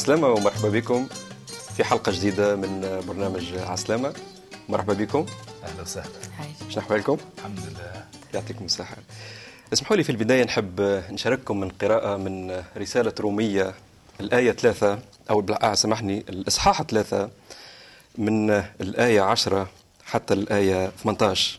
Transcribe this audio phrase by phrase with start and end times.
[0.00, 1.06] عسلامة ومرحبا بكم
[1.76, 4.12] في حلقة جديدة من برنامج عسلامة.
[4.68, 5.26] مرحبا بكم.
[5.64, 6.08] أهلا وسهلا.
[6.70, 8.04] شنو أحوالكم؟ الحمد لله.
[8.34, 8.96] يعطيكم الصحة.
[9.72, 13.74] اسمحوا لي في البداية نحب نشارككم من قراءة من رسالة رومية
[14.20, 14.98] الآية ثلاثة
[15.30, 17.30] أو بالع- سامحني الإصحاح ثلاثة
[18.18, 19.68] من الآية عشرة
[20.04, 21.58] حتى الآية 18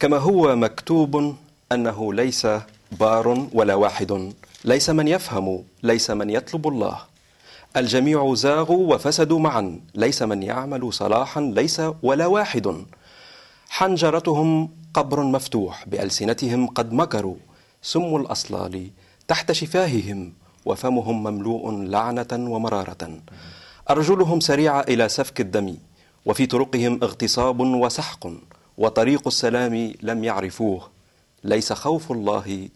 [0.00, 1.36] كما هو مكتوب
[1.72, 2.46] أنه ليس
[2.92, 4.32] بار ولا واحد.
[4.64, 7.13] ليس من يفهم ليس من يطلب الله.
[7.76, 9.80] الجميع زاغوا وفسدوا معا.
[9.94, 12.84] ليس من يعمل صلاحا ليس ولا واحد.
[13.68, 17.36] حنجرتهم قبر مفتوح بألسنتهم قد مكروا.
[17.82, 18.90] سم الأصلال
[19.28, 20.32] تحت شفاههم
[20.64, 23.18] وفمهم مملوء لعنة ومرارة.
[23.90, 25.76] أرجلهم سريعة إلى سفك الدم
[26.26, 28.26] وفي طرقهم اغتصاب وسحق.
[28.78, 30.88] وطريق السلام لم يعرفوه
[31.44, 32.68] ليس خوف الله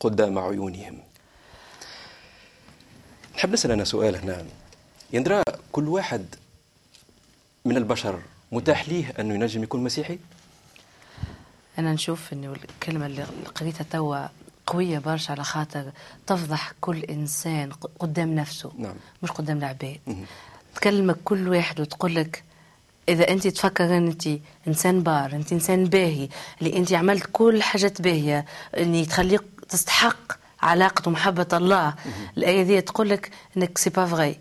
[0.00, 1.11] قدام عيونهم.
[3.36, 4.44] نحب نسأل أنا سؤال هنا
[5.12, 6.26] يندرى كل واحد
[7.64, 8.20] من البشر
[8.52, 10.18] متاح ليه أنه ينجم يكون مسيحي؟
[11.78, 14.26] أنا نشوف إنه الكلمة اللي قريتها توا
[14.66, 15.90] قوية برشا على خاطر
[16.26, 18.94] تفضح كل إنسان قدام نفسه نعم.
[19.22, 19.98] مش قدام العباد.
[20.74, 22.44] تكلمك كل واحد وتقول لك
[23.08, 24.28] إذا أنت تفكر أن أنت
[24.68, 26.28] إنسان بار أنت إنسان باهي
[26.62, 28.44] اللي أنت عملت كل حاجات باهية
[28.74, 31.94] اللي تخليك تستحق علاقة ومحبة الله.
[32.36, 34.40] الآية دي تقول لك أنك سي با فغي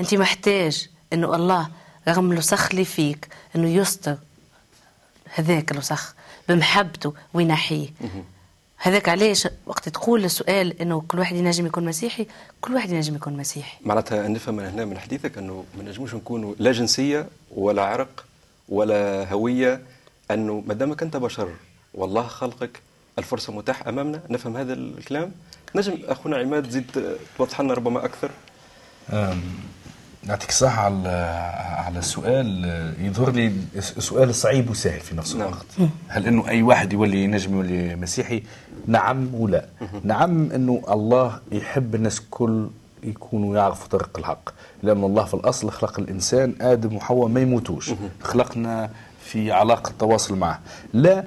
[0.00, 1.68] أنت محتاج أنه الله
[2.08, 4.16] رغم الوسخ اللي فيك أنه يستر
[5.34, 6.14] هذاك الوسخ
[6.48, 7.88] بمحبته وينحيه
[8.76, 12.26] هذاك علاش وقت تقول السؤال إنه كل واحد ينجم يكون مسيحي؟
[12.60, 13.78] كل واحد ينجم يكون مسيحي.
[13.84, 18.24] معناتها نفهم من هنا من حديثك أنه ما نجموش نكونوا لا جنسية ولا عرق
[18.68, 19.82] ولا هوية
[20.30, 21.52] أنه ما دامك أنت بشر
[21.94, 22.80] والله خلقك
[23.18, 25.30] الفرصة متاحة أمامنا نفهم هذا الكلام.
[25.74, 28.30] نجم أخونا عماد زيد توضح لنا ربما أكثر.
[29.12, 29.40] أم،
[30.28, 31.08] يعطيك الصحة على
[31.86, 32.64] على السؤال
[33.00, 35.48] يظهر لي سؤال صعيب وسهل في نفس نعم.
[35.48, 35.90] الوقت.
[36.08, 38.42] هل إنه أي واحد يولي ينجم يولي مسيحي؟
[38.86, 39.66] نعم ولا.
[40.04, 42.68] نعم إنه الله يحب الناس كل
[43.02, 44.50] يكونوا يعرفوا طريق الحق.
[44.82, 47.90] لأن الله في الأصل خلق الإنسان آدم وحواء ما يموتوش.
[48.22, 48.90] خلقنا
[49.24, 50.60] في علاقة تواصل معه.
[50.92, 51.24] لا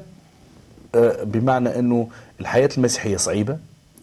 [1.23, 2.07] بمعنى إنه
[2.41, 3.57] الحياة المسيحية صعيبة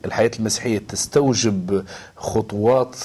[0.04, 1.84] الحياة المسيحية تستوجب
[2.16, 2.96] خطوات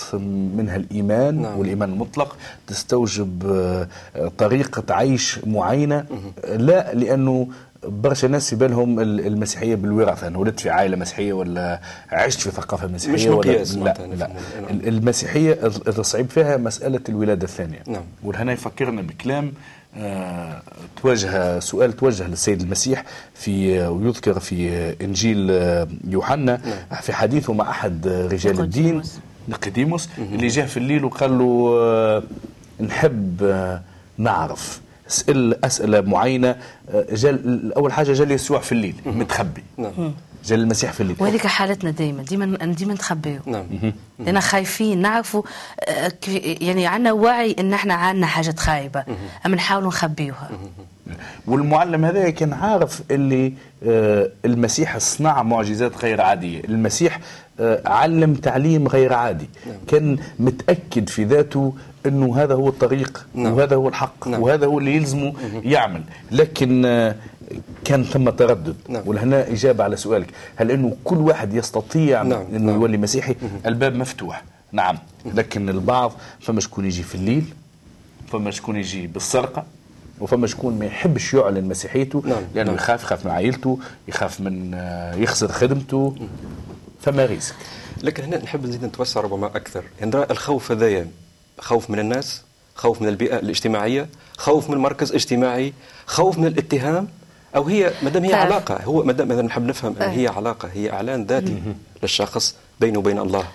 [0.57, 1.59] منها الإيمان نعم.
[1.59, 2.37] والإيمان المطلق
[2.67, 6.05] تستوجب آه، آه، طريقة عيش معينة
[6.47, 7.47] لا لأنه
[7.83, 11.81] برشا ناس في بالهم ال- المسيحية بالوراثة أنا ولدت في عائلة مسيحية ولا
[12.11, 14.13] عشت في ثقافة مسيحية مش ولا مقياس لا, معناتها لا.
[14.15, 14.33] نفهمه.
[14.61, 14.69] نعم.
[14.79, 18.03] ال- المسيحية ال- الصعيب فيها مسألة الولادة الثانية نعم.
[18.23, 19.51] وهنا يفكرنا بكلام آه،
[21.01, 24.69] توجه سؤال توجه للسيد المسيح في ويذكر في
[25.01, 26.61] إنجيل آه، يوحنا
[27.01, 29.01] في حديثه مع أحد رجال الدين.
[29.49, 32.23] نيقوديموس اللي جاء في الليل وقال له آه،
[32.79, 33.81] نحب آه،
[34.17, 34.81] نعرف.
[35.07, 36.55] اسأل اسئله معينة
[36.89, 39.63] آه، جال أول حاجة جال يسوع في الليل متخبي.
[40.45, 43.65] جال المسيح في الليل وهذيك حالتنا دائما ديما ديما نتخبيو نعم.
[44.19, 45.43] لأننا خايفين نعرفوا
[45.79, 46.11] آه،
[46.61, 49.03] يعني عندنا وعي إن إحنا عندنا حاجات خايبه
[49.45, 50.49] أما نحاولوا نخبيوها.
[51.47, 53.53] والمعلم هذا كان عارف اللي
[53.87, 56.63] آه، المسيح صنع معجزات غير عادية.
[56.63, 57.19] المسيح
[57.85, 59.49] علم تعليم غير عادي.
[59.87, 61.73] كان متأكد في ذاته
[62.05, 63.53] أنه هذا هو الطريق نعم.
[63.53, 64.41] وهذا هو الحق نعم.
[64.41, 65.33] وهذا هو اللي يلزمه
[65.63, 66.01] يعمل.
[66.31, 67.15] لكن آه،
[67.85, 68.75] كان ثم تردد.
[68.89, 69.03] نعم.
[69.05, 70.27] ولهنا إجابة على سؤالك.
[70.55, 72.41] هل أنه كل واحد يستطيع نعم.
[72.55, 72.81] أنه نعم.
[72.81, 73.35] يولي مسيحي؟
[73.65, 74.43] الباب مفتوح.
[74.71, 74.97] نعم.
[75.35, 77.45] لكن البعض فما شكون يجي في الليل
[78.31, 79.65] فما شكون يجي بالسرقة
[80.19, 82.75] وفما شكون ما يحبش يعلن مسيحيته نعم، لأنه نعم.
[82.75, 86.15] يخاف يخاف من عائلته يخاف من آه، يخسر خدمته.
[87.01, 87.55] فما ريسك.
[88.03, 89.83] لكن هنا نحب نزيد نتوسع ربما أكثر.
[89.99, 91.07] يعني الخوف هذايا
[91.59, 92.41] خوف من الناس
[92.75, 95.73] خوف من البيئة الاجتماعية خوف من مركز اجتماعي
[96.05, 97.07] خوف من الاتهام
[97.55, 98.45] أو هي ما دام هي تعرف.
[98.45, 98.83] علاقة.
[98.83, 101.61] هو ما دام ما دام نحب نفهم ان هي علاقة هي إعلان ذاتي
[102.03, 103.45] للشخص بينه وبين الله.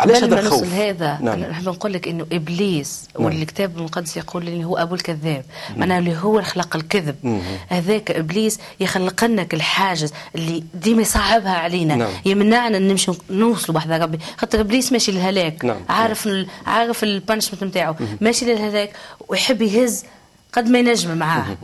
[0.00, 0.62] علاش هذا الخوف.
[0.62, 1.40] نوصل هذا نعم.
[1.40, 3.24] نحب نقول لك إنه إبليس نعم.
[3.26, 5.44] والكتاب المقدس يقول اللي هو أبو الكذاب.
[5.76, 7.16] معناه اللي هو اللي خلق الكذب.
[7.22, 7.40] مم.
[7.68, 11.96] هذاك إبليس يخلق لنا الحاجز اللي ديما يصعبها علينا.
[11.96, 12.10] نعم.
[12.24, 14.18] يمنعنا نمشي نوصلوا بحذا ربي.
[14.36, 15.80] خاطر إبليس ماشي للهلاك نعم.
[15.88, 16.46] عارف ال...
[16.66, 17.94] عارف البانشمنت نتاعو.
[18.20, 18.92] ماشي للهلاك.
[19.28, 20.04] ويحب يهز
[20.52, 21.56] قد ما ينجم معاه.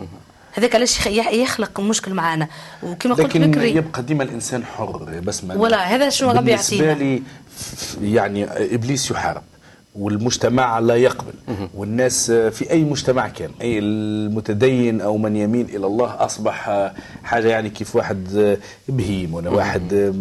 [0.53, 2.49] هذاك علاش يخلق مشكل معانا.
[2.83, 6.85] وكما قلت لكن بكري يبقى ديما الإنسان حر بس ما ولا، هذا شنو ربي بالنسبة
[6.85, 7.05] يعطينا.
[7.05, 7.46] لي ف-
[8.03, 8.45] يعني
[8.75, 9.43] إبليس يحارب
[9.95, 11.33] والمجتمع لا يقبل.
[11.75, 16.91] والناس في أي مجتمع كان أي المتدين أو من يميل إلى الله أصبح
[17.25, 18.57] حاجة يعني كيف واحد
[18.89, 20.15] بهيم ولا واحد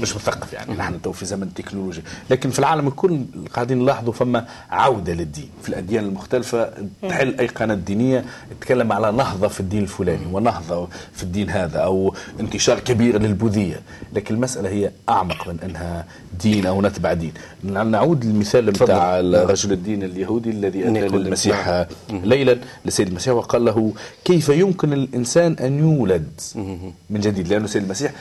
[0.00, 0.74] مش مثقف يعني.
[0.74, 3.20] نحن تو في زمن التكنولوجيا لكن في العالم الكل
[3.54, 5.48] قاعدين نلاحظوا فما عودة للدين.
[5.62, 6.70] في الأديان المختلفة
[7.08, 8.24] تحل ايقانات دينية
[8.60, 13.80] تتكلم على نهضة في الدين الفلاني ونهضة في الدين هذا أو انتشار كبير للبوذية.
[14.12, 16.06] لكن المسألة هي أعمق من أنها
[16.42, 17.32] دين أو نتبع دين.
[17.64, 23.92] نعود للمثال بتاع رجل الدين اليهودي الذي اتى للمسيح ليلا لسيد المسيح وقال له
[24.24, 26.40] كيف يمكن الإنسان أن يولد
[27.10, 28.12] من جديد؟ لأنه سيد المسيح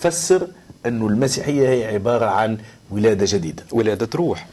[0.00, 0.48] فسر
[0.86, 2.58] انه المسيحية هي عبارة عن
[2.90, 3.64] ولادة جديدة.
[3.72, 4.46] ولادة روح.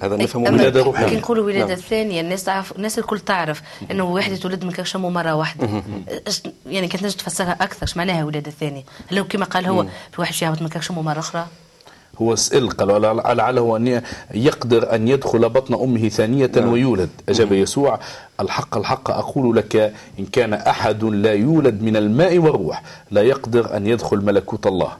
[0.00, 1.76] هذا نفهمه ولادة روحيه كي نقولوا ولادة نعم.
[1.76, 5.82] ثانية الناس تعرف الناس الكل تعرف إنه واحد يتولد من كرشمه مرة واحدة.
[6.66, 9.82] يعني كانت تفسرها أكثر إيش معناها ولادة ثانية؟ هل لو كما قال هو
[10.12, 11.46] في واحد يهبط من كرشمه مرة أخرى؟
[12.18, 13.02] هو سئل قال
[13.36, 14.02] لعله أن
[14.34, 16.72] يقدر أن يدخل بطن أمه ثانية نعم.
[16.72, 17.08] ويولد.
[17.28, 18.00] أجاب يسوع
[18.40, 19.10] الحق الحق.
[19.10, 19.76] أقول لك
[20.18, 24.92] إن كان أحد لا يولد من الماء والروح لا يقدر أن يدخل ملكوت الله.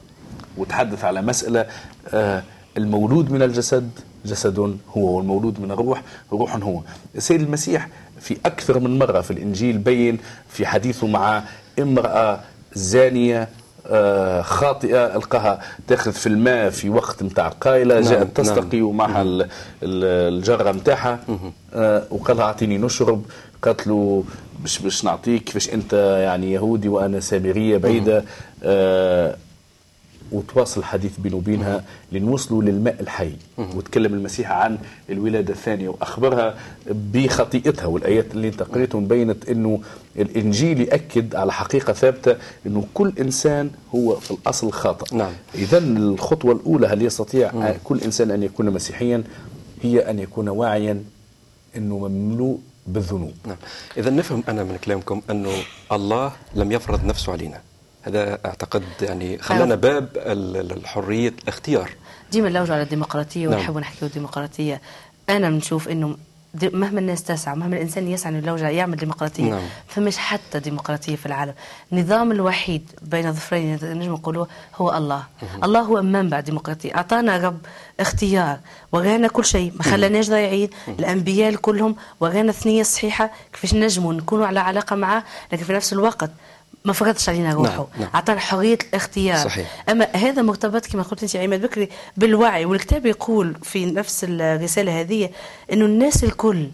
[0.57, 1.65] وتحدث على مسألة
[2.13, 2.43] آه،
[2.77, 3.89] المولود من الجسد.
[4.25, 4.59] جسد
[4.97, 6.01] هو والمولود من الروح
[6.31, 6.79] روح هو.
[7.15, 7.87] السيد المسيح
[8.19, 10.17] في أكثر من مرة في الإنجيل بين
[10.49, 11.43] في حديثه مع
[11.79, 12.39] امرأة
[12.73, 13.49] زانية
[13.87, 18.29] آه، خاطئة ألقاها تاخذ في الماء في وقت نتاع قايلة نعم جاءت نعم.
[18.29, 18.87] تستقي نعم.
[18.87, 19.25] ومعها
[19.83, 21.19] الجرة نتاعها
[21.73, 23.25] آه، وقال لها أعطيني نشرب
[23.61, 24.23] قالت له
[24.59, 25.93] باش باش نعطيك كيفاش أنت
[26.23, 28.23] يعني يهودي وأنا سامرية بعيدة
[28.63, 29.35] آه
[30.31, 34.77] وتواصل الحديث بينه وبينها لنوصلوا للماء الحي وتكلم المسيح عن
[35.09, 36.55] الولادة الثانية وأخبرها
[36.87, 39.79] بخطيئتها والآيات اللي أنت قريتهم بينت أنه
[40.17, 42.35] الإنجيل يأكد على حقيقة ثابتة
[42.65, 45.31] أنه كل إنسان هو في الأصل خاطئ نعم.
[45.55, 47.73] إذا الخطوة الأولى هل يستطيع مم.
[47.83, 49.23] كل إنسان أن يكون مسيحيا
[49.81, 51.03] هي أن يكون واعيا
[51.77, 53.57] أنه مملوء بالذنوب نعم.
[53.97, 55.51] إذا نفهم أنا من كلامكم أنه
[55.91, 57.61] الله لم يفرض نفسه علينا
[58.03, 61.89] هذا أعتقد يعني خلانا باب الحرية الاختيار.
[62.31, 63.59] ديما نلوجوا على الديمقراطية نعم.
[63.59, 64.81] ونحبوا نحكيوا الديمقراطيه
[65.29, 66.17] أنا بنشوف إنه
[66.63, 69.61] مهما الناس تسعى مهما الإنسان يسعى إنه يعمل ديمقراطية نعم.
[69.87, 71.53] فمش حتى ديمقراطية في العالم.
[71.91, 74.45] النظام الوحيد بين ظفرين نجم نقولوا
[74.75, 75.23] هو الله.
[75.41, 75.65] مه.
[75.65, 76.95] الله هو منبع ديمقراطية.
[76.95, 77.59] أعطانا رب
[77.99, 78.59] اختيار.
[78.91, 79.73] ورانا كل شيء.
[79.75, 85.23] ما خلاناش ضايعين الأنبياء كلهم ورانا ثنيه صحيحه كيفاش نجموا نكونوا على علاقة معاه.
[85.51, 86.31] لكن في نفس الوقت
[86.85, 87.75] ما فرضش علينا روحه.
[87.75, 87.85] نعم.
[87.99, 88.09] نعم.
[88.15, 89.37] اعطانا حرية الاختيار.
[89.37, 89.83] صحيح.
[89.89, 95.29] أما هذا مرتبط كما قلت أنت عماد بكري بالوعي والكتاب يقول في نفس الرسالة هذه
[95.71, 96.67] انه الناس الكل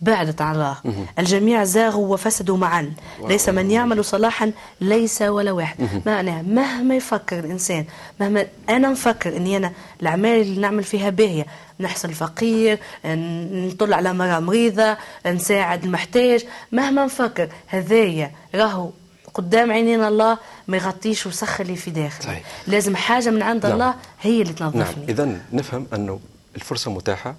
[0.00, 0.76] بعدت عن الله.
[1.18, 2.92] الجميع زاغوا وفسدوا معا.
[3.28, 5.76] ليس من يعمل صلاحا ليس ولا واحد.
[6.06, 7.84] معناها مهما يفكر الإنسان
[8.20, 9.72] مهما أنا نفكر أني أنا
[10.02, 11.46] الأعمال اللي نعمل فيها باهية.
[11.80, 14.96] نحصل فقير نطل على مرأة مريضة
[15.26, 16.44] نساعد المحتاج.
[16.72, 18.90] مهما نفكر هذايا راهو
[19.36, 20.38] قدام عينين الله
[20.68, 22.42] ما يغطيش وسخ اللي في داخل صحيح.
[22.66, 23.72] لازم حاجة من عند نعم.
[23.72, 25.08] الله هي اللي تنظفني نعم.
[25.08, 26.20] اذا نفهم أنه
[26.56, 27.34] الفرصة متاحة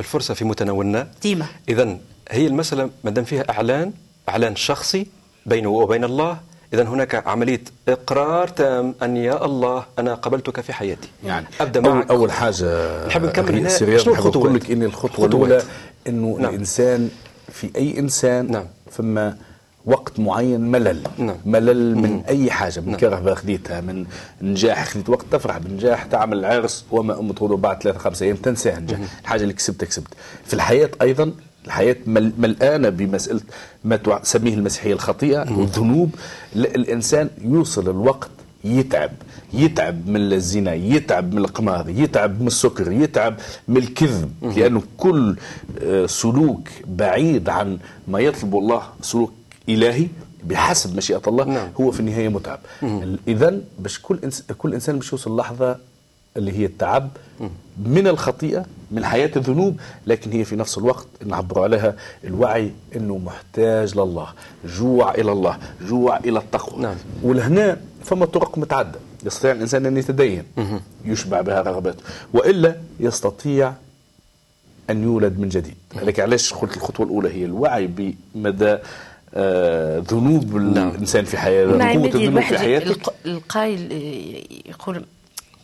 [0.00, 1.98] الفرصة في متناولنا ديما اذا
[2.30, 3.92] هي المسألة ما دام فيها إعلان
[4.28, 5.06] إعلان شخصي
[5.46, 6.38] بينه وبين الله
[6.74, 12.10] إذا هناك عملية إقرار تام أن يا الله أنا قبلتك في حياتي يعني أبدأ معك
[12.10, 15.62] أول حاجة نحب نكمل هنا شنو الخطوات؟ أقول لك إن الخطوة الأولى
[16.06, 16.50] إنه نعم.
[16.50, 17.10] الإنسان
[17.52, 18.66] في أي إنسان نعم.
[18.92, 19.30] ثم
[19.86, 21.02] وقت معين ملل.
[21.18, 21.36] نعم.
[21.46, 22.22] ملل من مم.
[22.28, 22.96] أي حاجة من نعم.
[22.96, 24.06] كرهبه خذيتها من
[24.42, 28.98] نجاح خذيت وقت تفرح بالنجاح تعمل عرس وما أم بعد ثلاثة خمسة أيام تنساها النجاح
[29.20, 30.08] الحاجة اللي كسبتها كسبت.
[30.44, 31.32] في الحياة أيضا
[31.66, 33.40] الحياة ملآنة بمسألة
[33.84, 36.10] ما تسميه المسيحية الخطيئة والذنوب.
[36.56, 38.30] الإنسان يوصل الوقت
[38.64, 39.10] يتعب.
[39.54, 43.34] يتعب من الزنا يتعب من القمار يتعب من السكر يتعب
[43.68, 44.30] من الكذب.
[44.42, 45.36] لأنه كل
[45.82, 49.32] آه، سلوك بعيد عن ما يطلب الله سلوك
[49.68, 50.08] إلهي
[50.44, 51.68] بحسب مشيئة الله نعم.
[51.80, 52.60] هو في النهاية متعب.
[53.28, 54.42] اذا باش كل إنس...
[54.58, 55.76] كل إنسان باش يوصل لحظه
[56.36, 57.08] اللي هي التعب
[57.84, 63.98] من الخطيئة من حياة الذنوب لكن هي في نفس الوقت نعبر عليها الوعي إنه محتاج
[63.98, 64.28] لله
[64.66, 66.82] جوع إلى الله جوع إلى التقوى.
[66.82, 66.96] نعم.
[67.22, 70.44] ولهنا فما طرق متعددة يستطيع الإنسان أن يتدين
[71.04, 72.02] يشبع بها رغباته
[72.32, 73.72] وإلا يستطيع
[74.90, 75.74] أن يولد من جديد.
[76.02, 78.78] لكن علاش قلت الخطوة الأولى هي الوعي بمدى
[79.34, 80.88] آه، ذنوب نعم.
[80.88, 82.96] الإنسان في حياته نعم قوه الذنوب في حياته.
[83.26, 83.92] القايل
[84.66, 85.04] يقول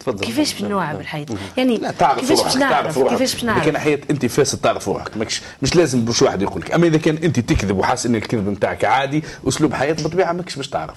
[0.01, 0.25] تفضل.
[0.27, 3.99] كيفاش باش نوعى بالحياة؟ يعني لا تعرف كيفاش باش نعرف كيفاش باش نعرف كان حياة
[4.11, 5.17] أنت فاسد تعرف روحك.
[5.17, 6.73] مش مش لازم باش واحد يقول لك.
[6.73, 10.69] أما إذا كان أنت تكذب وحاس ان الكذب نتاعك عادي أسلوب حياة بطبيعة ماكش باش
[10.69, 10.97] تعرف.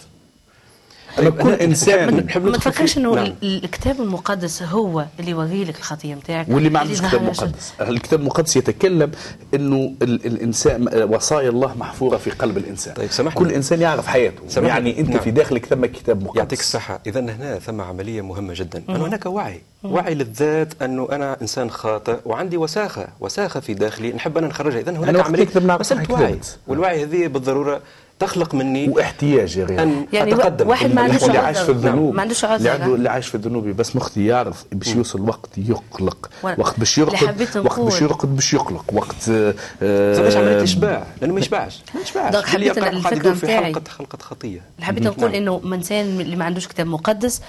[1.20, 3.26] أنا طيب، كل أنا- إنسان نحب ما تفكرش إنه نعم.
[3.26, 7.74] ال- الكتاب المقدس هو اللي يوري لك الخطية نتاعك واللي ما عندوش كتاب مقدس.
[7.82, 9.12] الكتاب المقدس يتكلم
[9.54, 12.94] إنه ال- الإنسان وصايا الله محفورة في قلب الإنسان.
[12.94, 13.40] طيب، سامحني.
[13.40, 14.42] كل إنسان يعرف حياته.
[14.48, 14.70] سامحني.
[14.70, 15.20] يعني أنت نعم.
[15.20, 16.38] في داخلك ثم كتاب مقدس.
[16.38, 17.00] يعطيك الصحة.
[17.08, 18.84] إذا هنا ثم عملية مهمة جدا.
[18.90, 19.62] أن هناك وعي.
[19.84, 24.14] وعي للذات أنه أنا إنسان خاطئ وعندي وساخة وساخة في داخلي.
[24.14, 24.80] نحب أنا نخرجها.
[24.80, 25.48] إذا هناك أنا عملية.
[25.56, 26.06] مسألة.
[26.12, 26.40] وعي.
[26.68, 27.82] والوعي هذه بالضرورة
[28.22, 31.24] تخلق مني واحتياج يا غير أن يعني أتقدم واحد ما عندوش.
[31.24, 31.72] اللي عايش في عذر.
[31.72, 32.56] الذنوب ما عندوش عذر.
[32.56, 36.80] اللي, عنده اللي عايش في الذنوب بس مخطي يعرف باش يوصل وقت يقلق و- وقت
[36.80, 38.02] باش يرقد وقت باش.
[38.02, 42.80] يرقد باش يقلق وقت آه، زعما عملية إشباع لأنه ما يشبعش ما يشبعش donc حبيت
[43.28, 43.48] في.
[43.58, 45.42] حلقة خلقة خطية اللي حبيت نقول نعم.
[45.42, 47.42] إنه من انسان اللي ما عندوش كتاب مقدس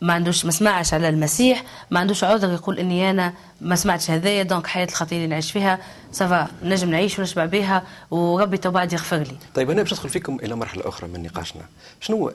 [0.00, 4.42] ما عندوش ما سمعش على المسيح ما عندوش عذر يقول إني أنا ما سمعتش هذايا
[4.42, 5.78] donc حياة الخطية اللي نعيش فيها
[6.12, 9.36] ça va نجم نعيش ونشبع بها وربي تو بعد يغفر لي.
[9.54, 11.62] طيب هنا باش ندخل فيكم إلى مرحلة أخرى من نقاشنا.
[12.00, 12.32] شنو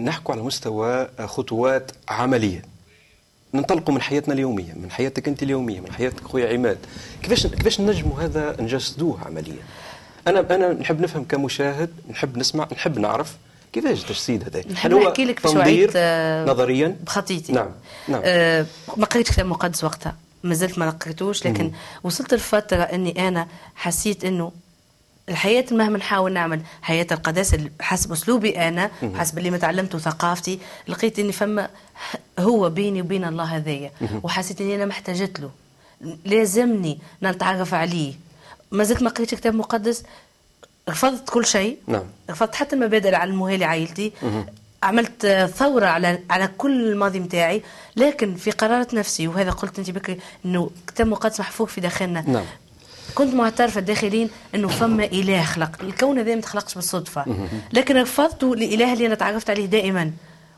[0.00, 2.62] نحكوا على مستوى خطوات عملية.
[3.54, 6.78] ننطلقوا من حياتنا اليومية من حياتك أنت اليومية من حياتك خويا عماد.
[7.22, 9.62] كيفاش كيفاش نجموا هذا نجسدوه عمليا؟
[10.26, 13.36] أنا أنا نحب نفهم كمشاهد نحب نسمع نحب نعرف.
[13.76, 17.52] كيفاش تجسيد هذا نحب نحكي لك تنظير آه، نظريا؟ بخطيتي.
[17.52, 17.70] نعم
[18.08, 18.20] نعم.
[18.24, 18.66] آه
[18.96, 24.24] ما قريتش كتاب مقدس وقتها ما زلت ما قريتوش لكن وصلت لفترة إني أنا حسيت
[24.24, 24.52] إنه
[25.28, 31.18] الحياة مهما نحاول نعمل حياة القداسة حسب أسلوبي أنا حسب اللي ما تعلمته وثقافتي لقيت
[31.18, 31.68] إني فما
[32.38, 33.90] هو بيني وبين الله هذايا
[34.22, 35.50] وحسيت إني أنا محتاجت له.
[36.24, 38.14] لازمني نتعرف عليه.
[38.70, 40.02] ما زلت ما قريتش كتاب مقدس
[40.88, 41.78] رفضت كل شيء.
[41.86, 42.02] نعم.
[42.30, 44.12] رفضت حتى المبادئ اللي علموها لي عائلتي
[44.82, 47.62] عملت آه، ثورة على على كل الماضي متاعي.
[47.96, 52.24] لكن في قرارة نفسي وهذا قلت أنت بكري أنه كتاب مقدس محفوظ في داخلنا.
[52.30, 52.44] نعم.
[53.14, 55.70] كنت معترفة داخلين أنه فما إله خلق.
[55.82, 57.48] الكون هذا ما تخلقش بالصدفة.
[57.72, 60.12] لكن رفضت الإله اللي أنا تعرفت عليه دائما.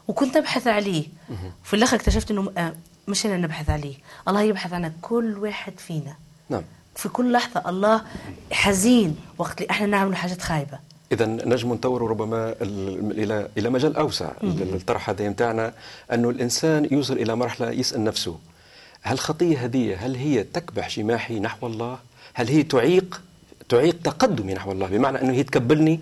[0.09, 1.07] وكنت أبحث عليه.
[1.65, 2.73] في الآخر اكتشفت أنه آه،
[3.09, 3.95] مش أنا نبحث عليه.
[4.29, 6.17] الله يبحث عن كل واحد فينا.
[6.51, 6.63] نعم.
[6.99, 8.03] في كل لحظة الله
[8.53, 10.79] حزين وقت اللي إحنا نعمل حاجات خايبة.
[11.13, 14.31] إذا نجم نطوروا ربما ال- إلى إلى مجال أوسع.
[14.43, 15.73] ال- الطرح هذا نتاعنا
[16.13, 18.37] انه الإنسان يوصل إلى مرحلة يسأل نفسه
[19.03, 21.99] هل الخطيه هذه هل هي تكبح جماحي نحو الله؟
[22.35, 23.21] هل هي تعيق
[23.69, 26.01] تعيق تقدمي نحو الله؟ بمعنى أنه هي تكبلني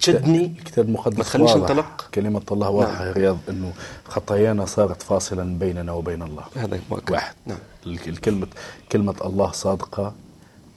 [0.00, 1.60] تشدني؟ الكتاب المقدس ما تخليش واضح.
[1.70, 3.72] انطلق كلمة الله واضحة يا رياض إنه
[4.04, 6.44] خطايانا صارت فاصلا بيننا وبين الله.
[6.56, 7.10] هذا مؤكد.
[7.12, 7.34] واحد.
[7.46, 7.58] نعم.
[7.86, 8.46] الك- الكلمة
[8.92, 10.14] كلمة الله صادقة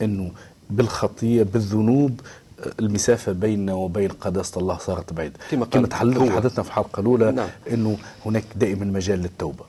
[0.01, 0.32] إنه
[0.70, 2.22] بالخطية بالذنوب
[2.66, 5.34] آه، المسافة بيننا وبين قداسة الله صارت بعيدة.
[5.51, 5.88] كما كما.
[6.30, 7.48] تحدثنا في الحلقة الأولى نعم.
[7.72, 9.63] إنه هناك دائما مجال للتوبة.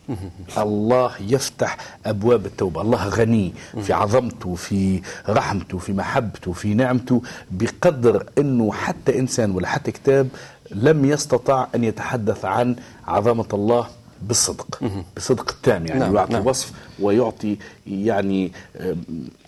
[0.59, 2.81] الله يفتح أبواب التوبة.
[2.83, 9.69] الله غني في عظمته في رحمته في محبته في نعمته بقدر إنه حتى إنسان ولا
[9.69, 10.29] حتى كتاب
[10.71, 13.87] لم يستطع أن يتحدث عن عظمة الله
[14.23, 14.81] بالصدق
[15.15, 16.47] بالصدق التام يعني نعم، يعطي نعم.
[16.47, 17.57] وصف ويعطي
[17.87, 18.53] يعني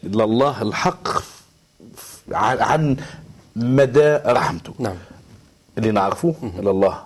[0.02, 1.08] لله الحق
[2.32, 2.96] عن
[3.56, 4.72] مدى رحمته.
[4.78, 4.96] نعم.
[5.78, 6.98] اللي نعرفوه إن الله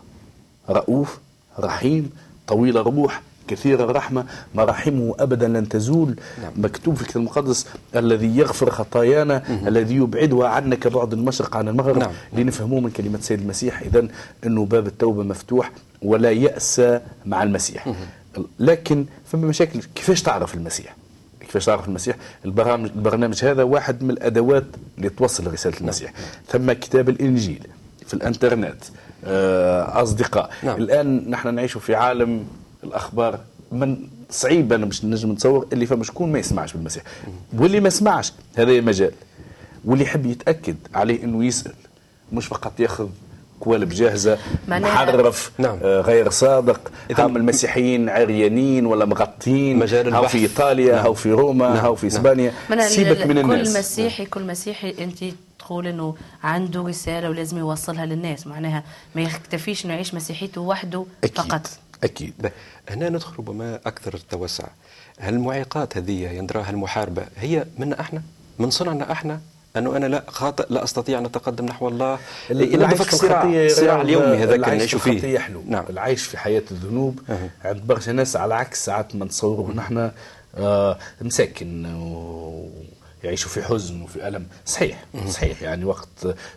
[0.71, 1.18] رؤوف
[1.59, 2.11] رحيم
[2.47, 6.16] طويل الروح كثير الرحمة مراحمه أبدا لن تزول.
[6.42, 6.52] نعم.
[6.56, 7.66] مكتوب في الكتاب المقدس
[7.97, 11.99] الذي يغفر خطايانا الذي يبعدها عنا كبعد المشرق عن المغرب.
[11.99, 12.12] نعم.
[12.33, 14.09] لنفهموه من كلمة سيد المسيح إذا
[14.47, 15.71] أنه باب التوبة مفتوح.
[16.04, 16.82] ولا يأس
[17.26, 17.94] مع المسيح.
[18.58, 20.96] لكن فما مشاكل كيفاش تعرف المسيح؟
[21.40, 24.64] كيفاش تعرف المسيح؟ البرامج البرنامج هذا واحد من الأدوات
[24.99, 26.12] اللي توصل رسالة المسيح.
[26.49, 27.66] ثم كتاب الإنجيل
[28.06, 28.84] في الإنترنت
[29.25, 30.50] آه، أصدقاء.
[30.62, 30.76] نعم.
[30.76, 32.44] الآن نحن نعيش في عالم
[32.84, 33.40] الأخبار
[33.73, 33.96] من
[34.30, 37.02] صعيب أنا مش نجم نتصور اللي فما شكون ما يسمعش بالمسيح.
[37.52, 39.12] واللي ما سمعش هذا مجال.
[39.84, 41.75] واللي يحب يتأكد عليه إنه يسأل
[42.32, 43.08] مش فقط يأخذ
[43.61, 45.78] قوالب جاهزه محرف نعم.
[45.82, 50.28] آه، غير صادق هم المسيحيين عريانين ولا مغطين مجال هاو.
[50.28, 51.04] في إيطاليا نعم.
[51.04, 51.76] هاو في روما نعم.
[51.76, 52.16] هاو في نعم.
[52.16, 55.18] إسبانيا من سيبك من الناس كل مسيحي كل مسيحي أنت
[55.58, 58.82] تقول إنه عنده رسالة ولازم يوصلها للناس معناها
[59.14, 61.70] ما يكتفيش إنه يعيش مسيحيته وحده أكيد فقط
[62.04, 62.49] أكيد ب-
[62.90, 64.64] هنا ندخل ربما أكثر التوسع
[65.18, 68.23] هل المعيقات هذه يندراها المحاربة هي منا إحنا
[68.58, 69.40] من صنعنا إحنا
[69.76, 72.19] أنه أنا لا خاطئ لا أستطيع أن أتقدم نحو الله.
[72.50, 75.38] ينبغي في الصراع الخطية الصراع اليومي هذاك اللي نعيش فيه.
[75.38, 75.85] حلو نعم.
[75.90, 77.21] العيش في حياة الذنوب.
[77.31, 77.50] أها.
[77.64, 80.11] عند برشا ناس على عكس ساعات ما نتصوره نحن
[80.59, 81.87] آه مساكن
[83.25, 84.47] يعيشوا في حزن وفي ألم.
[84.66, 85.62] صحيح صحيح.
[85.62, 86.09] يعني وقت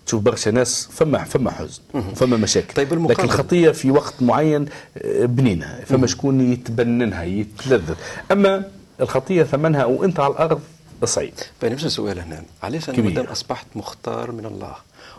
[0.06, 1.82] تشوف برشا ناس فما فما حزن
[2.16, 2.74] فما مشاكل.
[2.74, 4.66] طيب لكن بالمقابل- الخطية في وقت معين
[4.98, 5.80] آه، بنينها.
[5.86, 7.96] فما شكون يتبننها يتلذذ.
[8.32, 8.64] أما
[9.02, 10.62] الخطية ثمنها وأنت على الأرض
[11.06, 12.44] صعيب فنفس السؤال هنا.
[12.64, 13.02] علاش أنا.
[13.02, 14.76] مادام أصبحت مختار من الله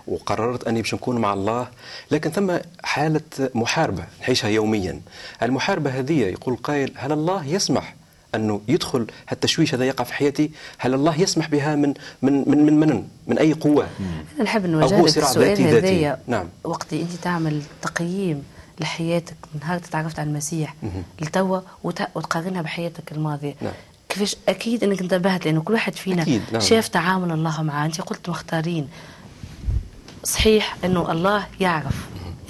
[0.06, 1.68] وقررت اني باش نكون مع الله
[2.10, 3.20] لكن ثم حالة
[3.54, 5.00] محاربة نعيشها يوميا.
[5.42, 7.94] المحاربة هذه يقول قائل هل الله يسمح
[8.34, 12.80] أنه يدخل هالتشويش هذا يقع في حياتي؟ هل الله يسمح بها من من من من
[12.80, 13.86] من, من أي قوة؟
[14.36, 15.78] أنا نحب نوجه لك السؤال ذاتي ذاتي.
[15.78, 16.18] هذايا.
[16.26, 16.48] نعم.
[16.64, 18.42] وقت اللي أنت تعمل تقييم
[18.80, 20.74] لحياتك من نهار تعرفت على المسيح
[21.20, 23.54] لتوا وت- وتقارنها بحياتك الماضية.
[23.60, 23.72] نعم.
[24.08, 26.60] كيفاش أكيد إنك انتبهت لأنه كل واحد فينا أكيد، نعم.
[26.60, 27.86] شاف تعامل الله معاه.
[27.86, 28.88] أنت قلت مختارين.
[30.24, 31.94] صحيح إنه الله يعرف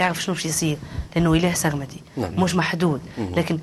[0.01, 0.79] يعرف شنو باش يصير
[1.17, 2.43] لأنه إله سرمدي نعم.
[2.43, 3.01] مش محدود.
[3.19, 3.59] لكن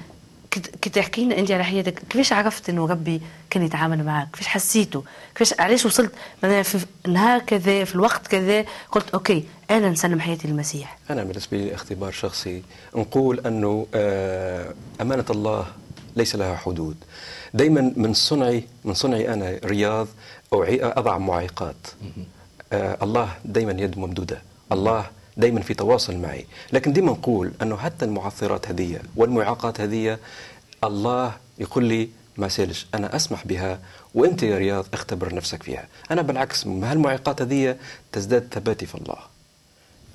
[0.53, 4.47] كنت كنت تحكي لنا أنت على حياتك كيفاش عرفت إنه ربي كان يتعامل معك كيفاش
[4.47, 5.03] حسيته؟
[5.35, 6.11] كيفاش علاش وصلت؟
[6.41, 10.97] في نهار كذا في الوقت كذا قلت أوكي أنا نسلم حياتي للمسيح.
[11.09, 12.63] أنا بالنسبة لي اختبار شخصي
[12.95, 15.65] نقول أنه آه، أمانة الله
[16.15, 16.95] ليس لها حدود.
[17.53, 20.07] دائما من صنعي من صنعي أنا رياض
[20.53, 21.75] أضع معيقات.
[22.73, 24.41] آه، الله دائما يد ممدودة.
[24.71, 25.05] الله
[25.37, 26.45] دائما في تواصل معي.
[26.73, 30.17] لكن دائما نقول أنه حتى المعثرات هذه والمعاقات هذه
[30.83, 33.79] الله يقول لي ما سالش أنا أسمح بها
[34.13, 35.87] وأنت يا رياض اختبر نفسك فيها.
[36.11, 37.75] أنا بالعكس مع المعيقات هذه
[38.11, 39.17] تزداد ثباتي في الله.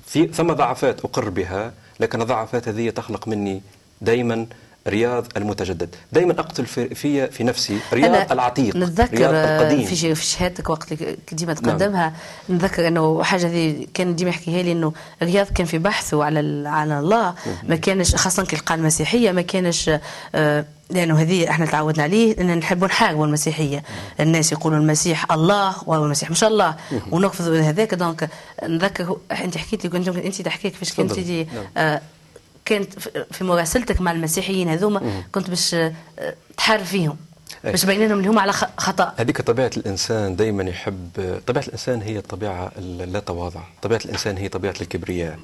[0.05, 3.61] في ثم ضعفات أقر بها لكن الضعفات هذه تخلق مني
[4.01, 4.47] دائما
[4.87, 5.95] رياض المتجدد.
[6.11, 9.85] دائما أقتل في في, في نفسي رياض العتيق نتذكر رياض القديم.
[9.85, 12.13] في في شهادتك وقت اللي ديما تقدمها
[12.49, 16.99] نتذكر إنه حاجة هذه كان ديما يحكيها لي إنه رياض كان في بحثه على على
[16.99, 17.33] الله.
[17.63, 19.91] ما كانش خاصة كي لقى المسيحية ما كانش
[20.35, 23.83] آه، لأنه هذه إحنا تعودنا عليه إن نحبوا نحاربوا المسيحية.
[24.19, 26.75] الناس يقولوا المسيح الله والمسيح مش الله.
[27.11, 27.93] ونرفض هذاك.
[27.93, 28.29] دونك
[28.63, 31.45] نذكر أنت حكيت لي كنت أنت تحكي كيفاش كنت نعم.
[31.77, 32.01] آه،
[32.65, 32.99] كانت
[33.31, 35.93] في- مراسلتك مع المسيحيين هذوما كنت باش آه،
[36.57, 37.17] تحارب فيهم.
[37.63, 39.13] باش تبين لهم اللي هم على خ- خطأ.
[39.17, 41.09] هذيك طبيعة الإنسان دائما يحب
[41.47, 43.61] طبيعة الإنسان هي الطبيعة اللا تواضع.
[43.81, 45.39] طبيعة الإنسان هي طبيعة الكبرياء.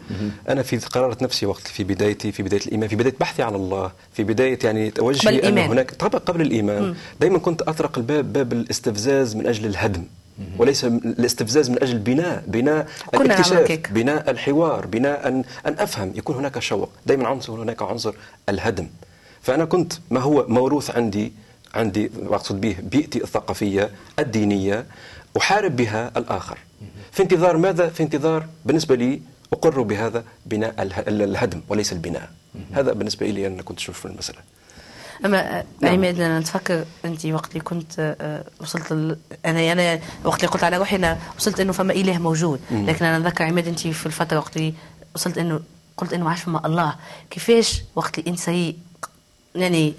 [0.49, 3.91] أنا في قرارة نفسي وقت في بدايتي في بداية الإيمان في بداية بحثي عن الله
[4.13, 5.69] في بداية يعني توجهي الإيمان.
[5.69, 10.03] هناك طبعا قبل الإيمان دائما كنت أطرق الباب باب الاستفزاز من أجل الهدم.
[10.57, 13.57] وليس الاستفزاز من أجل بناء بناء الاكتشاف.
[13.91, 16.89] بناء الحوار بناء ان أن أفهم يكون هناك شوق.
[17.05, 18.13] دائما عنصر هناك عنصر
[18.49, 18.87] الهدم.
[19.41, 21.33] فأنا كنت ما هو موروث عندي
[21.75, 24.85] عندي أقصد به بيئتي الثقافية الدينية
[25.37, 26.57] أحارب بها الآخر.
[27.11, 29.21] في انتظار ماذا؟ في انتظار بالنسبة لي
[29.53, 32.29] أقر بهذا بناء اله- الهدم وليس البناء.
[32.73, 34.39] هذا بالنسبة لي أنا كنت أشوف المسألة.
[35.25, 35.93] أما نعم.
[35.93, 39.17] عماد أنا نتفكر أنت وقت اللي كنت آه، وصلت ال...
[39.45, 42.59] أنا أنا وقت اللي قلت على روحي أنا وصلت إنه فما إله موجود.
[42.71, 44.73] لكن أنا نتذكر عماد أنت في الفترة وقت اللي
[45.15, 45.59] وصلت إنه
[45.97, 46.95] قلت إنه ما عادش فما الله.
[47.29, 48.75] كيفاش وقت اللي أنت
[49.55, 49.93] يعني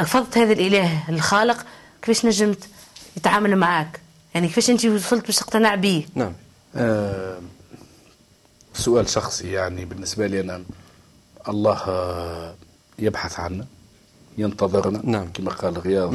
[0.00, 1.66] رفضت هذا الإله الخالق
[2.02, 2.68] كيفاش نجمت
[3.16, 4.00] يتعامل معك
[4.34, 6.32] يعني كيفاش أنت وصلت باش تقتنع به نعم.
[6.76, 7.38] آه،
[8.74, 10.64] سؤال شخصي يعني بالنسبة لي أنا
[11.48, 12.54] الله آه،
[12.98, 13.66] يبحث عنا.
[14.38, 15.00] ينتظرنا.
[15.04, 15.28] نعم.
[15.34, 16.14] كما قال غياض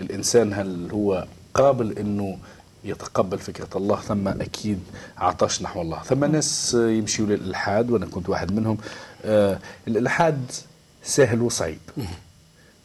[0.00, 2.38] الإنسان هل هو قابل أنه
[2.84, 4.80] يتقبل فكرة الله؟ ثم أكيد
[5.18, 6.02] عطش نحو الله.
[6.02, 8.78] ثم ناس يمشيوا للإلحاد وأنا كنت واحد منهم.
[9.24, 10.50] آه، الإلحاد
[11.04, 11.78] سهل وصعيب.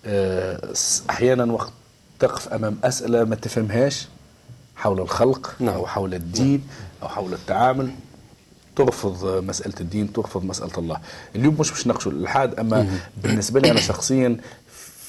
[0.06, 0.74] آه،
[1.10, 1.72] أحيانا وقت
[2.20, 4.08] تقف أمام أسئلة ما تفهمهاش
[4.76, 5.76] حول الخلق نعم.
[5.76, 6.68] أو حول الدين
[7.04, 7.90] أو حول التعامل
[8.76, 10.98] ترفض مسألة الدين ترفض مسألة الله.
[11.36, 14.38] اليوم مش باش نناقشوا الإلحاد أما بالنسبة لي أنا شخصيا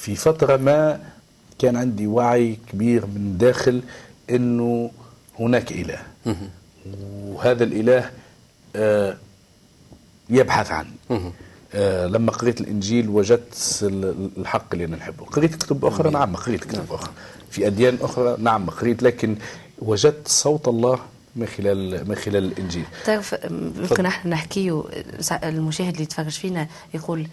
[0.07, 1.01] في فترة ما
[1.59, 3.83] كان عندي وعي كبير من داخل
[4.31, 4.91] أنه
[5.41, 5.99] هناك إله.
[7.13, 8.11] وهذا الإله
[8.77, 9.17] آه،
[10.31, 10.91] يبحث عني
[11.75, 15.25] آه لما قريت الإنجيل وجدت ال- الحق اللي أنا نحبه.
[15.25, 17.13] قريت كتب أخرى؟ نعم قريت كتب أخرى.
[17.51, 19.03] في أديان أخرى؟ نعم قريت.
[19.03, 19.37] لكن
[19.79, 20.99] وجدت صوت الله
[21.37, 22.85] من خلال من خلال الإنجيل.
[23.05, 24.85] تعرف ممكن إحنا نحكيه
[25.45, 27.27] المشاهد اللي يتفرج فينا يقول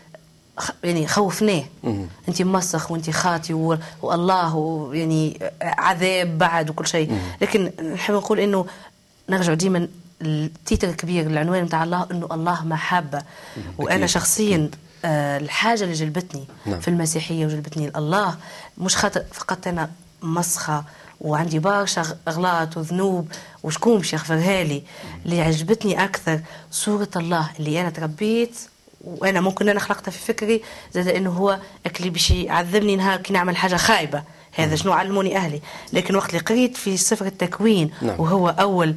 [0.84, 1.64] يعني خوفناه.
[2.30, 7.20] انت مسخ وانت خاطي والله يعني عذاب بعد وكل شيء.
[7.42, 8.66] لكن نحب نقول إنه
[9.30, 9.88] نرجع ديما
[10.22, 13.22] التيتر الكبير العنوان بتاع الله إنه الله محبة.
[13.78, 14.08] وأنا.
[14.08, 14.70] شخصيا
[15.06, 16.80] آه، الحاجة اللي جلبتني نعم.
[16.80, 18.36] في المسيحية وجلبتني الله
[18.78, 19.90] مش خاطر فقط أنا
[20.22, 20.84] مسخة
[21.22, 23.32] وعندي برشا أغلاط وذنوب
[23.64, 24.84] وشكون باش يغفرها لي
[25.26, 26.40] اللي عجبتني أكثر
[26.72, 28.60] صورة الله اللي أنا تربيت
[29.04, 30.62] وأنا ممكن أنا خلقتها في فكري
[30.92, 31.60] زاد إنه هو
[32.00, 34.24] اللي باش يعذبني نهار كي نعمل حاجة خايبة.
[34.56, 35.62] هذا شنو علموني أهلي؟
[35.94, 38.20] لكن وقت اللي قريت في سفر التكوين نعم.
[38.20, 38.96] وهو أول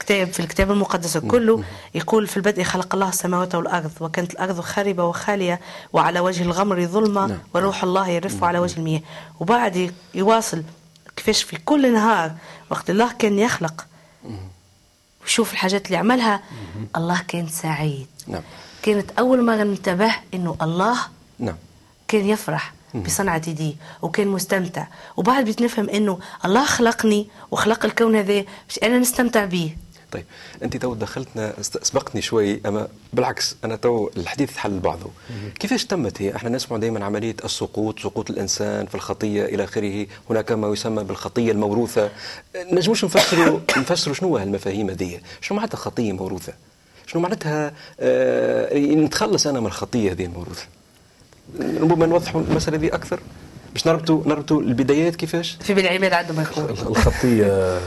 [0.00, 5.04] كتاب في الكتاب المقدس كله يقول في البدء خلق الله السماوات والأرض وكانت الأرض خاربة
[5.04, 5.60] وخالية
[5.92, 7.38] وعلى وجه الغمر ظلمة نعم.
[7.54, 9.00] وروح الله يرف على وجه المياه.
[9.40, 10.62] وبعد يواصل
[11.16, 12.32] كيفاش في كل نهار
[12.70, 13.86] وقت الله كان يخلق
[15.22, 16.42] ويشوف الحاجات اللي عملها
[16.96, 18.06] الله كان سعيد.
[18.26, 18.42] نعم.
[18.88, 20.98] كانت أول مرة ننتبه إنه الله
[21.38, 21.56] نعم.
[22.08, 24.86] كان يفرح بصنعة يديه وكان مستمتع.
[25.16, 29.76] وبعد بديت نفهم إنه الله خلقني وخلق الكون هذا باش أنا نستمتع به
[30.12, 30.24] طيب
[30.62, 35.10] أنت تو دخلتنا سبقتني شوي أما بالعكس أنا تو الحديث حل بعضه.
[35.60, 40.06] كيفاش تمت هي؟ إحنا نسمع دائما عملية السقوط سقوط الإنسان في الخطية إلى آخره.
[40.30, 42.10] هناك ما يسمى بالخطية الموروثة.
[42.56, 46.52] نجموش نفسروا نفسروا شنو هالمفاهيم هذه؟ شنو معناتها خطية موروثة؟
[47.08, 50.66] شنو معناتها؟ آه نتخلص أنا من الخطية هذه الموروثه
[51.60, 53.20] ربما نوضحوا المسألة هذه أكثر؟
[53.72, 57.78] باش نربطوا نربطوا البدايات كيفاش؟ في بن عماد عنده ما يقول الخطية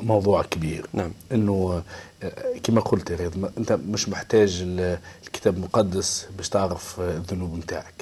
[0.00, 0.86] موضوع كبير.
[0.92, 1.10] نعم.
[1.32, 1.82] إنه
[2.22, 7.16] آه، كما قلت يا رياض ما- أنت مش محتاج ال- الكتاب المقدس باش تعرف آه،
[7.16, 7.94] الذنوب نتاعك.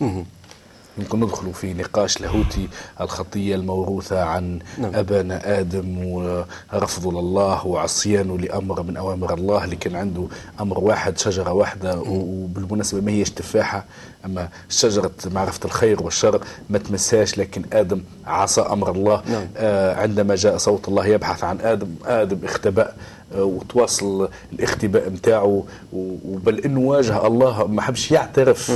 [0.98, 2.68] يمكن ندخلوا في نقاش لاهوتي
[3.00, 4.94] الخطية الموروثة عن نعم.
[4.94, 10.26] أبانا آدم ورفضه لله وعصيانه لأمر من أوامر الله اللي كان عنده
[10.60, 13.84] أمر واحد شجرة واحدة وبالمناسبة ما هيش تفاحه
[14.24, 19.46] أما شجرة معرفة الخير والشر ما تمسهاش لكن آدم عصى أمر الله نعم.
[19.56, 22.92] آه عندما جاء صوت الله يبحث عن آدم آدم اختبأ
[23.36, 28.72] وتواصل الاختباء نتاعه وبل إنه واجه الله ما حبش يعترف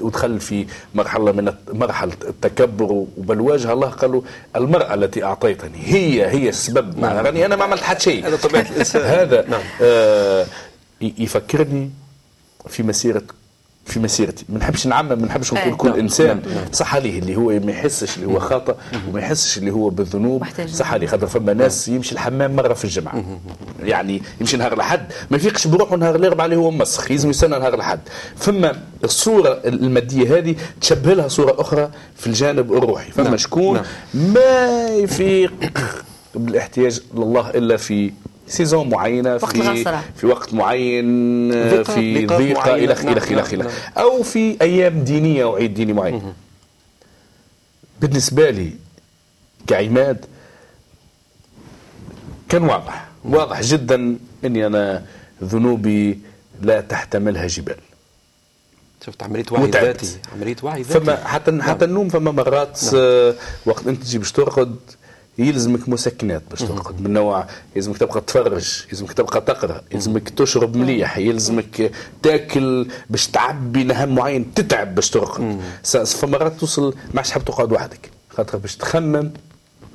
[0.00, 4.22] ودخل في مرحلة من مرحلة التكبر وبل واجه الله قال له
[4.56, 8.66] المرأة التي أعطيتني هي هي السبب مع راني أنا ما عملت حتى شيء هذا طبيعة
[8.70, 9.02] الإنسان.
[9.02, 9.62] هذا نعم.
[9.82, 10.46] آه
[11.00, 11.90] يفكرني
[12.68, 13.22] في مسيرة
[13.90, 14.44] في مسيرتي.
[14.48, 15.74] ما نحبش نعمم ما نحبش نقول أي.
[15.74, 15.98] كل نعم.
[15.98, 16.64] إنسان نعم.
[16.72, 18.76] صح عليه اللي هو ما يحسش اللي هو خطأ
[19.08, 23.24] وما يحسش اللي هو بالذنوب صح عليه خاطر فما ناس يمشي الحمام مرة في الجمعة.
[23.82, 27.74] يعني يمشي نهار الأحد ما يفيقش بروحه نهار الاربعاء اللي هو مسخ يلزم يستنى نهار
[27.74, 28.00] الأحد.
[28.36, 33.12] فما الصورة المادية هذه تشبه لها صورة أخرى في الجانب الروحي.
[33.12, 33.36] فما نعم.
[33.36, 33.82] شكون.
[34.14, 35.52] ما يفيق
[36.34, 38.12] بالإحتياج لله إلا في
[38.50, 40.04] سيزون معينة وقت في العصرة.
[40.16, 41.04] في وقت معين
[41.84, 42.74] في ضيقة.
[42.74, 43.70] إلى نعم، إلى نعم، إلى اخره نعم.
[43.98, 46.34] أو في أيام دينية وعيد ديني معين
[48.00, 48.70] بالنسبة لي
[49.66, 50.24] كعماد
[52.48, 55.04] كان واضح واضح جدا إني أنا
[55.44, 56.18] ذنوبي
[56.62, 57.76] لا تحتملها جبال
[59.06, 59.86] شفت عملية وعي وتعبت.
[59.86, 63.34] ذاتي عملية وعي ذاتي فما حتى حتى النوم فما مرات آه،
[63.66, 64.76] وقت أنت تجي باش ترقد
[65.40, 71.18] يلزمك مسكنات باش ترقد من نوع يلزمك تبقى تفرج يلزمك تبقى تقرأ يلزمك تشرب مليح
[71.18, 75.60] يلزمك تاكل باش تعبي نهم معين تتعب باش ترقد.
[76.06, 79.30] فمرات توصل ما عادش حاب تقعد وحدك؟ خاطر باش تخمم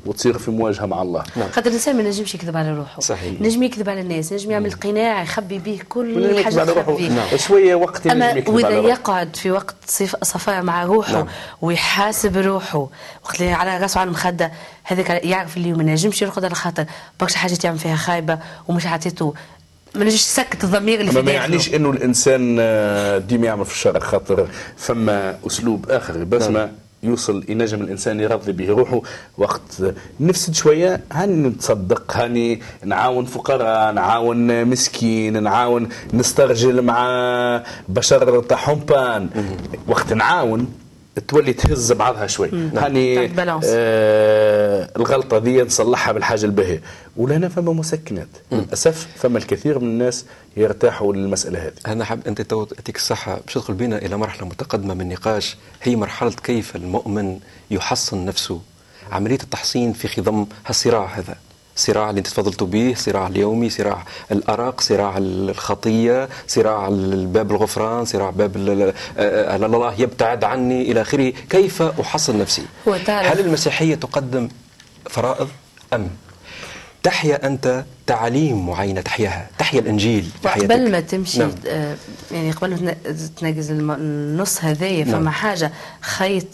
[0.06, 3.42] وتصير في مواجهة مع الله خاطر الإنسان ما نجمش يكذب على روحه صحيح.
[3.42, 7.38] نجم يكذب على الناس نجم يعمل قناع يخبي به كل يكذب حاجة على روحه نعم.
[7.38, 8.70] شوية وقت أما يكذب وإذا.
[8.70, 11.28] يقعد في وقت صف- صفاء مع روحه نعم.
[11.62, 12.88] ويحاسب روحه
[13.24, 14.52] وقت اللي على راسه على المخدة
[14.84, 16.86] هذاك يعرف اللي ما نجمش يرقد على خاطر
[17.20, 19.34] برشا حاجات يعمل فيها خايبة ومش عطيته
[19.96, 21.32] ما نجمش يسكت الضمير اللي في ما.
[21.32, 26.72] يعنيش إنه الإنسان آه، ديما يعمل في الشر خاطر فما أسلوب آخر بسمه
[27.06, 29.02] يوصل ينجم الإنسان يرضي به روحه.
[29.38, 29.84] وقت
[30.20, 37.00] نفسد شوية هاني نتصدق هاني نعاون فقراء نعاون مسكين نعاون نسترجل مع
[37.90, 39.30] بشر تاع حمبان
[39.88, 40.68] وقت نعاون
[41.28, 42.50] تولي تهز بعضها شوي.
[42.76, 43.64] هاني تعمل بالانس.
[43.68, 46.82] آه الغلطة دي نصلحها بالحاجة الباهيه
[47.18, 50.26] ولهنا فما مسكنات للأسف فما الكثير من الناس
[50.58, 51.74] يرتاحوا للمسألة هذه.
[51.88, 53.40] أنا حاب أنت تو تاتيك الصحة.
[53.46, 55.58] باش تدخل بنا إلى مرحلة متقدمة من النقاش.
[55.84, 57.40] هي مرحلة كيف المؤمن
[57.72, 58.62] يحصن نفسه.
[59.12, 61.36] عملية التحصين في خضم هالصراع هذا.
[61.76, 68.30] صراع اللي انت تفضلت به صراع اليومي صراع الأرق صراع الخطية صراع باب الغفران صراع
[68.30, 72.66] باب ال- ال- آه، الله يبتعد عني إلى آخره كيف احصن نفسي
[73.32, 74.50] هل المسيحية تقدم
[75.10, 75.48] فرائض
[75.94, 76.08] أم
[77.04, 80.30] تحيا أنت تعاليم معينة تحياها تحيا الإنجيل.
[80.46, 81.52] قبل ما تمشي نعم.
[81.68, 81.96] آه،
[82.32, 85.14] يعني قبل ما تن- تنقز الم- النص هذايا نعم.
[85.20, 86.46] فما حاجة خيط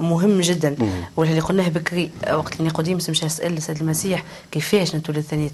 [0.00, 0.76] مهم جدا.
[1.16, 5.50] واللي قلناه بكري وقت اللي نيقوديموس مشى يسال السيد المسيح كيفاش نتولد ثانية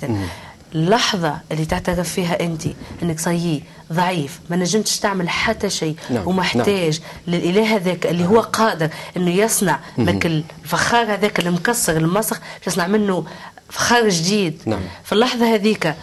[0.74, 2.62] اللحظة اللي تعترف فيها أنت
[3.02, 8.88] أنك صيي ضعيف ما نجمتش تعمل حتى شيء نعم، ومحتاج للإله هذاك اللي هو قادر
[9.16, 13.24] أنه يصنع لك الفخار هذاك المكسر المسخ يصنع منه
[13.70, 14.62] فخار جديد.
[14.66, 14.80] نعم.
[15.04, 15.94] في اللحظة هذيك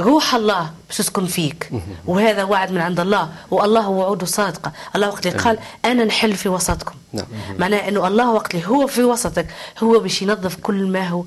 [0.00, 1.70] روح الله باش تسكن فيك.
[2.06, 3.28] وهذا وعد من عند الله.
[3.50, 6.94] والله وعوده صادقة الله وقت اللي قال أنا نحل في وسطكم.
[7.12, 7.26] نعم.
[7.58, 9.46] معناه أنه الله وقت اللي هو في وسطك
[9.82, 11.24] هو باش ينظف كل ما هو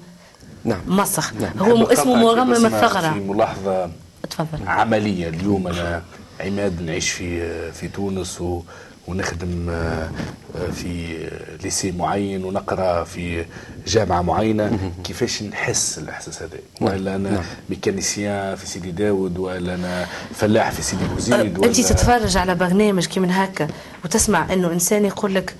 [0.63, 0.81] نعم.
[0.87, 1.33] مسخ.
[1.33, 1.59] نعم.
[1.59, 3.91] هو اسمه بس ما- في ملاحظة
[4.29, 4.67] تفضل.
[4.67, 5.67] عملية اليوم.
[5.67, 6.03] أنا
[6.39, 8.61] عماد نعيش في في تونس و
[9.09, 10.09] ونخدم آه،
[10.55, 11.17] آه، في
[11.63, 13.45] ليسي معين ونقرأ في
[13.87, 14.91] جامعة معينة.
[15.03, 17.43] كيفاش نحس الإحساس هذا؟ ولا أنا نعم.
[17.69, 23.05] ميكانيسيان في سيدي داود ولا أنا فلاح في سيدي بوزيد ولا انت تتفرج على برنامج
[23.05, 23.67] كي من هكا
[24.05, 25.55] وتسمع إنه إنسان يقول لك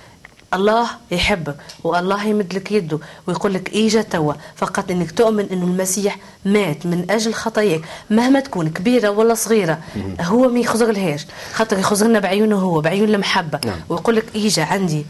[0.53, 4.33] الله يحبك والله يمد لك يده ويقول لك اجا توا.
[4.55, 9.79] فقط إنك تؤمن إنه المسيح مات من أجل خطاياك مهما تكون كبيرة ولا صغيرة
[10.21, 11.25] هو ما يخزر لهاش.
[11.53, 13.59] خاطر يخزر لنا بعيونه هو بعيون المحبة.
[13.65, 13.79] نعم.
[13.89, 15.05] ويقول لك اجا عندي.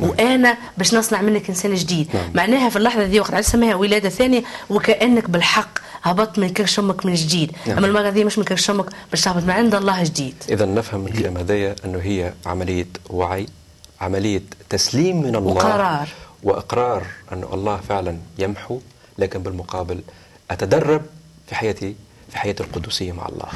[0.00, 2.08] وأنا باش نصنع منك إنسان جديد.
[2.14, 2.30] نعم.
[2.34, 7.14] معناها في اللحظة دي وقت سماها ولادة ثانية وكأنك بالحق هبطت من كرش أمك من
[7.14, 7.52] جديد.
[7.66, 7.78] نعم.
[7.78, 10.34] أما المرة دي مش من كرش أمك باش تهبط من عند الله جديد.
[10.48, 13.46] إذا نفهم من الكلام هذايا أنه هي عملية وعي.
[14.04, 16.08] عملية تسليم من الله وقرار.
[16.42, 18.78] وإقرار أن الله فعلا يمحو
[19.18, 20.00] لكن بالمقابل
[20.50, 21.02] أتدرب
[21.46, 21.94] في حياتي
[22.30, 23.48] في حياتي القدسية مع الله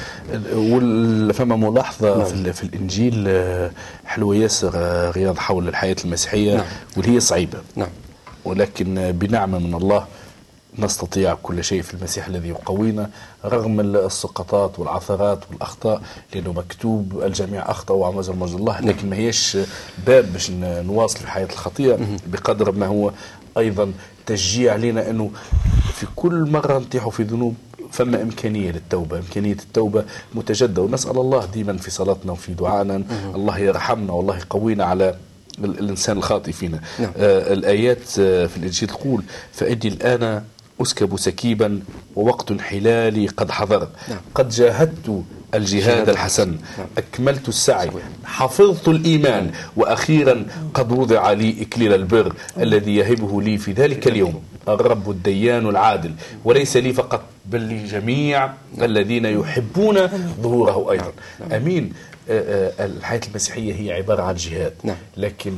[1.32, 2.24] فما ملاحظة نعم.
[2.24, 3.70] في, ال- في الإنجيل آه،
[4.06, 6.64] حلوة ياسر آه، رياض حول الحياة المسيحية نعم.
[6.96, 7.88] واللي هي صعيبة نعم
[8.44, 10.06] ولكن آه، بنعمة من الله
[10.78, 13.10] نستطيع كل شيء في المسيح الذي يقوينا
[13.44, 16.02] رغم السقطات والعثرات والأخطاء
[16.34, 19.58] لأنه مكتوب الجميع أخطأوا وعمزوا مجد الله لكن ما هيش
[20.06, 21.98] باب باش نواصل في حياة الخطيئة.
[22.26, 23.12] بقدر ما هو
[23.58, 23.92] أيضا
[24.26, 25.30] تشجيع لنا أنه
[25.94, 27.54] في كل مرة نطيحوا في ذنوب
[27.92, 29.18] فما إمكانية للتوبة.
[29.18, 33.02] إمكانية التوبة متجدة ونسأل الله ديما في صلاتنا وفي دعائنا
[33.34, 35.14] الله يرحمنا والله يقوينا على
[35.58, 36.80] ال- الإنسان الخاطئ فينا.
[36.98, 37.10] نعم.
[37.16, 40.42] آه الآيات آه في الإنجيل تقول فإني الآن
[40.82, 41.80] أسكب سكيبا
[42.16, 44.18] ووقت انحلالي قد حضر نعم.
[44.34, 45.22] قد جاهدت
[45.54, 46.48] الجهاد الحسن.
[46.78, 46.86] نعم.
[46.98, 47.90] أكملت السعي.
[48.24, 49.50] حفظت الإيمان.
[49.76, 54.42] وأخيرا قد وضع لي إكليل البر الذي يهبه لي في ذلك اليوم.
[54.68, 56.14] الرب الديان العادل.
[56.44, 58.50] وليس لي فقط بل لجميع
[58.82, 60.06] الذين يحبون
[60.42, 61.12] ظهوره أيضا.
[61.56, 61.92] أمين.
[62.30, 64.74] آه، آه، الحياة المسيحية هي عبارة عن جهاد.
[64.84, 64.96] نعم.
[65.16, 65.52] لكن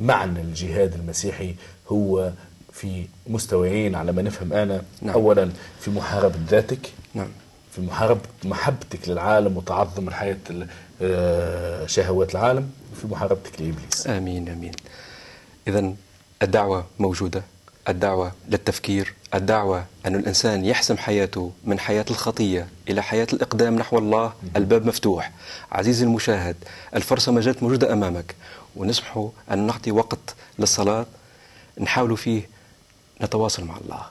[0.00, 1.54] معنى الجهاد المسيحي
[1.88, 2.32] هو
[2.80, 4.82] في مستويين على ما نفهم أنا.
[5.02, 5.14] نعم.
[5.14, 6.92] أولا في محاربة ذاتك.
[7.14, 7.28] نعم.
[7.72, 10.68] في محاربة محبتك للعالم وتعظم الحياة ال-
[11.02, 12.70] آه، شهوات العالم.
[12.92, 14.06] وفي محاربتك لإبليس.
[14.06, 14.72] آمين آمين.
[15.68, 15.92] إذا
[16.42, 17.42] الدعوة موجودة.
[17.88, 19.14] الدعوة للتفكير.
[19.34, 24.32] الدعوة أن الإنسان يحسم حياته من حياة الخطية إلى حياة الإقدام نحو الله.
[24.56, 25.32] الباب مفتوح.
[25.72, 26.56] عزيزي المشاهد
[26.94, 28.34] الفرصة ما زالت موجودة أمامك.
[28.76, 31.06] ونسمح أن نعطي وقت للصلاة.
[31.80, 32.55] نحاول فيه
[33.22, 34.02] نتواصل مع الله.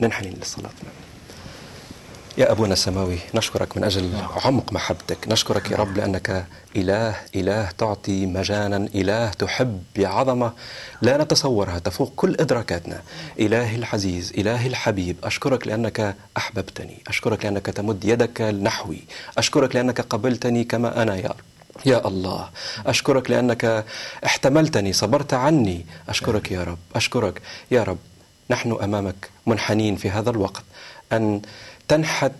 [0.00, 0.70] ننحني للصلاة
[2.38, 4.10] يا أبونا السماوي نشكرك من أجل
[4.44, 5.28] عمق محبتك.
[5.28, 10.52] نشكرك يا رب لأنك إله إله تعطي مجانا إله تحب بعظمة
[11.02, 13.02] لا نتصورها تفوق كل إدراكاتنا.
[13.40, 17.02] إلهي العزيز إلهي الحبيب أشكرك لأنك أحببتني.
[17.08, 19.00] أشكرك لأنك تمد يدك نحوي
[19.38, 21.53] أشكرك لأنك قبلتني كما أنا يا رب.
[21.86, 22.50] يا الله.
[22.86, 23.84] أشكرك لأنك
[24.26, 25.86] احتملتني صبرت عني.
[26.08, 26.78] أشكرك يا رب.
[26.94, 27.98] أشكرك يا رب.
[28.50, 30.64] نحن أمامك منحنين في هذا الوقت.
[31.12, 31.42] أن
[31.88, 32.32] تنحت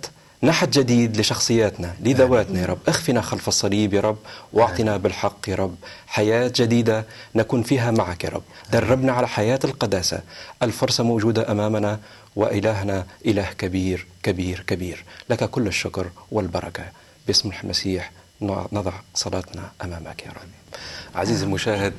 [0.43, 2.77] نحت جديد لشخصياتنا لذواتنا يا رب.
[2.87, 4.17] اخفنا خلف الصليب يا رب
[4.53, 5.75] واعطنا بالحق يا رب.
[6.07, 8.43] حياة جديدة نكون فيها معك يا رب.
[8.71, 10.21] دربنا على حياة القداسة.
[10.63, 11.99] الفرصة موجودة أمامنا
[12.35, 15.03] وإلهنا إله كبير كبير كبير.
[15.29, 16.83] لك كل الشكر والبركة.
[17.27, 18.11] باسم المسيح.
[18.41, 20.79] نضع صلاتنا أمامك يا رب.
[21.15, 21.93] عزيزي المشاهد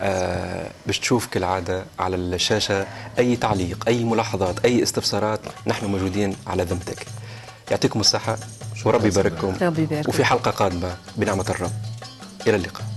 [0.00, 2.86] آه باش تشوف كالعادة على الشاشة
[3.18, 7.06] أي تعليق أي ملاحظات أي استفسارات نحن موجودين على ذمتك.
[7.70, 8.36] يعطيكم الصحة
[8.84, 9.72] وربي يبارككم.
[10.08, 11.72] وفي حلقة قادمة بنعمة الرب.
[12.46, 12.89] إلى اللقاء.